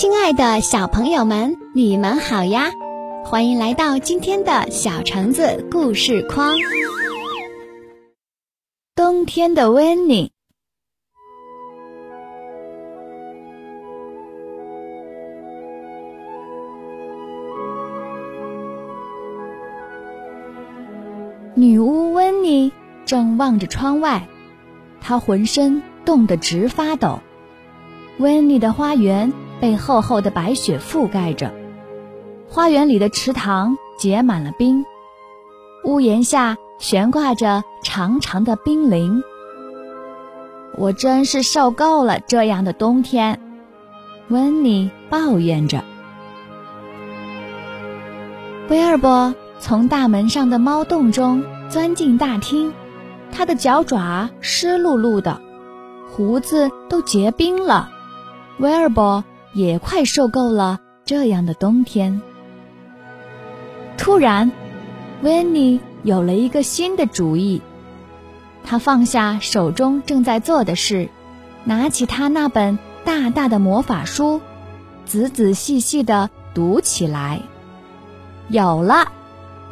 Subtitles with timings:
[0.00, 2.70] 亲爱的小朋友们，你们好呀！
[3.24, 6.54] 欢迎来到今天的小橙子故事框。
[8.94, 10.30] 冬天的温妮，
[21.56, 22.72] 女巫温妮
[23.04, 24.28] 正望着窗外，
[25.00, 27.18] 她浑身冻得直发抖。
[28.20, 31.52] 温妮的花园被厚厚的白雪覆盖着，
[32.48, 34.84] 花园里的池塘结满了冰，
[35.84, 39.22] 屋檐下悬挂着长长的冰凌。
[40.76, 43.40] 我真是受够了这样的冬天，
[44.28, 45.82] 温妮抱怨着。
[48.68, 52.72] 威尔伯从大门上的猫洞中钻进大厅，
[53.32, 55.40] 他的脚爪湿漉漉的，
[56.10, 57.90] 胡子都结冰了。
[58.58, 59.24] 威尔伯
[59.58, 62.22] 也快受够了这样的冬天。
[63.96, 64.52] 突然，
[65.22, 67.60] 温妮有了一个新的主意。
[68.62, 71.08] 他放下手中正在做的事，
[71.64, 74.40] 拿起他那本大大的魔法书，
[75.04, 77.40] 仔仔细细地读起来。
[78.46, 79.10] 有了，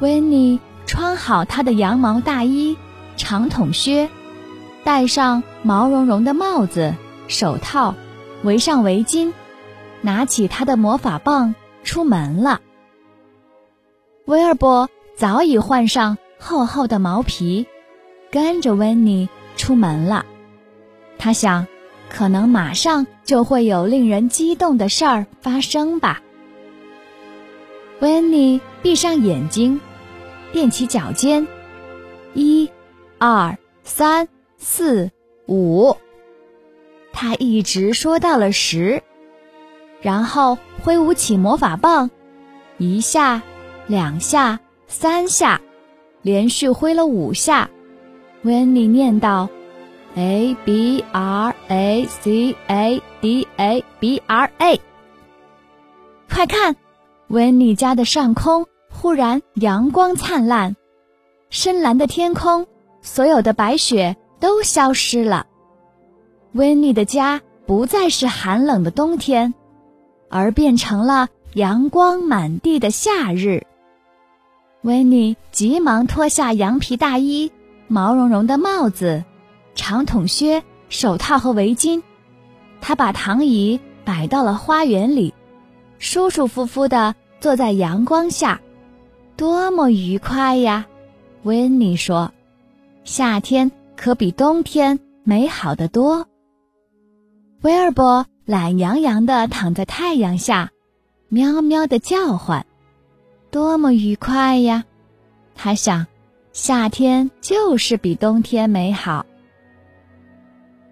[0.01, 2.77] 温妮穿好她的羊毛大衣、
[3.17, 4.09] 长筒靴，
[4.83, 6.97] 戴上毛茸茸的帽子、
[7.29, 7.95] 手套。
[8.43, 9.33] 围上围巾，
[10.07, 12.61] 拿起他的魔法棒，出门了。
[14.25, 17.67] 威尔伯早已换上厚厚的毛皮，
[18.31, 20.25] 跟着温妮出门了。
[21.19, 21.67] 他想，
[22.09, 26.23] 可能马上就会有令人激动的事儿发生吧。
[27.99, 29.81] 温妮闭上眼睛，
[30.53, 31.49] 踮起脚尖，
[32.33, 32.71] 一、
[33.19, 35.11] 二、三、四、
[35.49, 35.97] 五。
[37.13, 39.03] 他一直说到了十，
[40.07, 42.09] 然后挥舞起魔法棒，
[42.79, 43.43] 一下、
[43.89, 45.61] 两下、三下，
[46.23, 47.69] 连续挥了五下。
[48.43, 49.49] 温妮念道
[50.15, 54.81] ：“A B R A C A D A B R A。”
[56.31, 56.77] 快看，
[57.27, 60.77] 温妮家的上空忽然阳光灿烂，
[61.51, 62.65] 深蓝的天空，
[63.03, 65.45] 所有的白雪都消失了。
[66.53, 69.53] 温妮的家不再是寒冷的冬天，
[70.29, 73.67] 而变成了阳光满地的夏日。
[74.83, 77.51] 温妮急忙脱下羊皮大衣、
[77.89, 79.25] 毛茸茸的帽子、
[79.75, 82.03] 长筒靴、手套和围巾，
[82.81, 85.35] 她把躺椅摆到了花园里，
[85.99, 88.61] 舒舒服服地坐在阳光下，
[89.37, 90.87] 多么愉快呀！
[91.43, 92.33] 温妮说
[93.05, 96.27] ：“夏天可比冬天美好的多。”
[97.63, 100.71] 威尔伯懒洋洋地躺在太阳下，
[101.29, 102.65] 喵喵地叫唤，
[103.51, 104.85] 多么愉快呀！
[105.57, 106.07] 他想，
[106.53, 109.27] 夏天就是比冬天美好。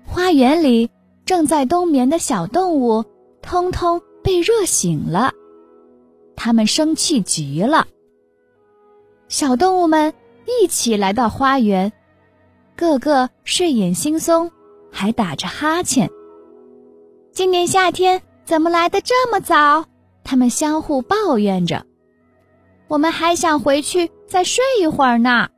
[0.04, 0.90] 花园里
[1.24, 3.04] 正在冬眠的小动物，
[3.40, 5.32] 通通被热醒了，
[6.34, 7.86] 它们生气极了。
[9.28, 10.12] 小动物们
[10.44, 11.92] 一起来到花园，
[12.74, 14.50] 个个睡眼惺忪，
[14.90, 16.10] 还打着哈欠。
[17.34, 19.86] 今年夏天怎么来的这么早？
[20.22, 21.84] 他们相互抱怨着。
[22.86, 25.48] 我们还想回去再睡一会儿呢。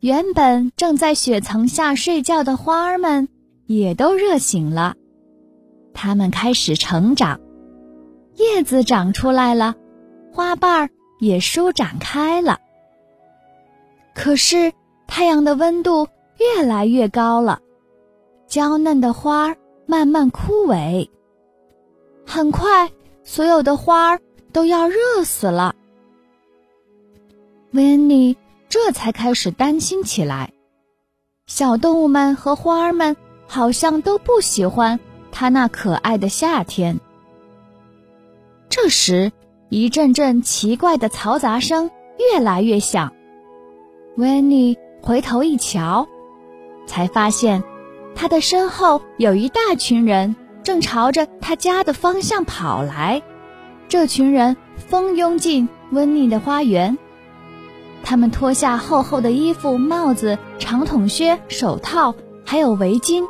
[0.00, 3.30] 原本正在雪层下睡觉的花儿们
[3.64, 4.96] 也都热醒了，
[5.94, 7.40] 它们开始成长，
[8.34, 9.76] 叶子长出来了，
[10.30, 10.90] 花瓣儿
[11.20, 12.58] 也舒展开了。
[14.14, 14.74] 可是
[15.06, 16.06] 太阳的温度
[16.36, 17.60] 越来越高了，
[18.46, 19.56] 娇嫩的花儿。
[19.90, 21.08] 慢慢枯萎，
[22.26, 22.92] 很快，
[23.24, 24.20] 所有的花儿
[24.52, 25.74] 都要热死了。
[27.72, 28.36] 温妮
[28.68, 30.52] 这才开始担心起来，
[31.46, 33.16] 小动物们和花儿们
[33.46, 35.00] 好像都不喜欢
[35.32, 37.00] 它那可爱的夏天。
[38.68, 39.32] 这时，
[39.70, 43.14] 一阵阵奇怪的嘈杂声越来越响，
[44.18, 46.06] 温妮回头一瞧，
[46.86, 47.64] 才发现。
[48.14, 53.22] 他的身后有一大群人，正朝着他家的方向跑来。
[53.88, 56.98] 这群人蜂拥进温妮的花园，
[58.02, 62.14] 他们脱下厚厚的衣服、帽子、长筒靴、手套，
[62.44, 63.24] 还有围巾。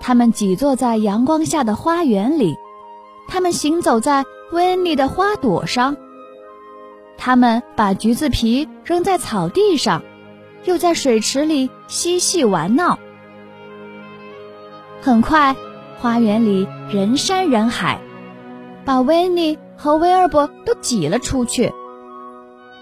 [0.00, 2.56] 他们挤坐在阳光下的花园里，
[3.28, 5.96] 他们行走在温妮的花朵上，
[7.16, 10.02] 他们把橘子皮扔在草地上，
[10.64, 12.98] 又在水池里嬉戏玩闹。
[15.04, 15.54] 很快，
[16.00, 18.00] 花园里人山人海，
[18.86, 21.74] 把维尼和威尔伯都挤了出去。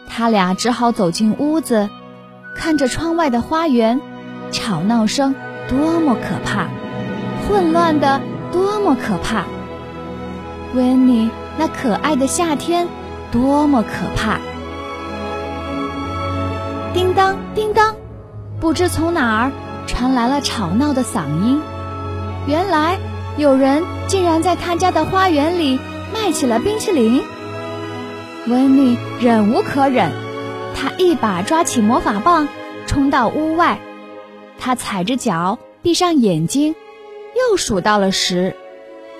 [0.08, 1.90] 他俩只好走进屋子，
[2.54, 4.00] 看着窗外的花园，
[4.52, 5.34] 吵闹声
[5.68, 6.68] 多么可怕，
[7.48, 8.20] 混乱的
[8.52, 9.44] 多么可怕。
[10.76, 11.28] 维尼
[11.58, 12.86] 那可爱的夏天
[13.32, 14.38] 多么可怕！
[16.94, 17.96] 叮当叮当，
[18.60, 19.52] 不知从哪儿
[19.88, 21.60] 传来了吵闹的嗓音。
[22.46, 22.98] 原来
[23.36, 25.78] 有人竟然在他家的花园里
[26.12, 27.22] 卖起了冰淇淋。
[28.46, 30.10] 温妮忍无可忍，
[30.74, 32.48] 他一把抓起魔法棒，
[32.86, 33.78] 冲到屋外。
[34.58, 36.74] 他踩着脚，闭上眼睛，
[37.36, 38.56] 又数到了十，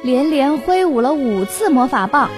[0.02, 2.30] 连连挥舞了五次魔法棒，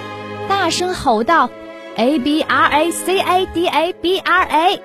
[0.48, 1.48] 大声吼道
[1.96, 4.80] ：“A B R A C A D A B R A！”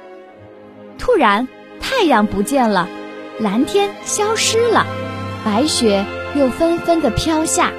[0.98, 1.48] 突然，
[1.81, 2.88] 太阳不见了，
[3.40, 4.86] 蓝天消失了，
[5.44, 6.06] 白雪
[6.36, 7.71] 又纷纷的飘下，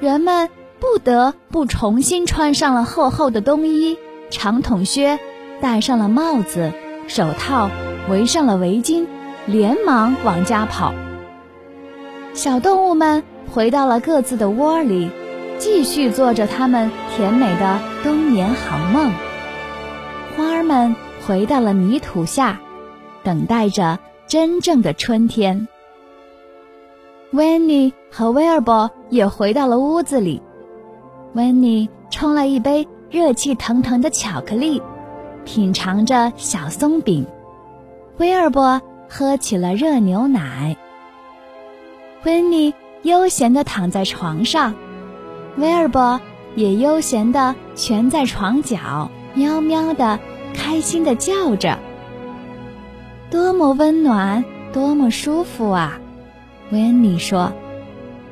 [0.00, 0.48] 人们。
[0.80, 3.98] 不得不重新穿上了厚厚的冬衣、
[4.30, 5.18] 长筒靴，
[5.60, 6.72] 戴上了帽子、
[7.08, 7.68] 手套，
[8.08, 9.06] 围上了围巾，
[9.46, 10.94] 连忙往家跑。
[12.32, 15.10] 小动物们回到了各自的窝里，
[15.58, 19.10] 继续做着他们甜美的冬眠好梦。
[20.36, 20.94] 花儿们
[21.26, 22.60] 回到了泥土下，
[23.24, 23.98] 等待着
[24.28, 25.66] 真正的春天。
[27.32, 30.40] 温妮和威尔伯也回到了屋子里。
[31.34, 34.82] 温妮冲了一杯热气腾腾的巧克力，
[35.44, 37.26] 品尝着小松饼。
[38.16, 40.76] 威尔伯喝起了热牛奶。
[42.24, 42.72] 温妮
[43.02, 44.74] 悠闲地躺在床上，
[45.56, 46.18] 威尔伯
[46.54, 50.18] 也悠闲地蜷在床角，喵喵地
[50.54, 51.78] 开心地叫着。
[53.30, 54.42] 多么温暖，
[54.72, 56.00] 多么舒服啊！
[56.70, 57.52] 温妮说：“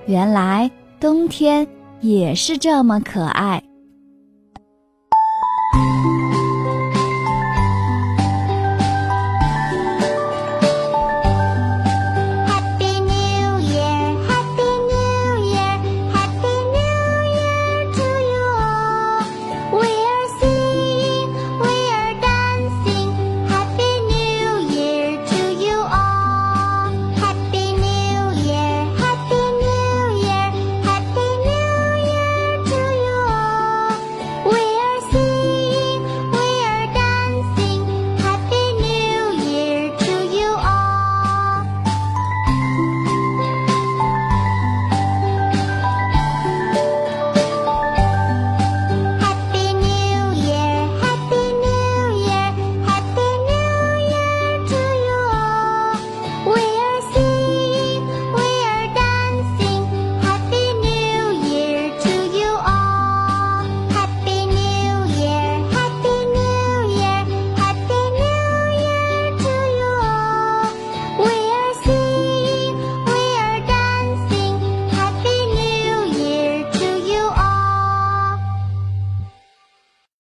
[0.07, 1.67] 原来冬天。”
[2.01, 3.63] 也是这么可爱。